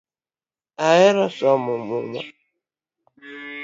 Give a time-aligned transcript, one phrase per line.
[0.87, 2.21] Ahero somo muma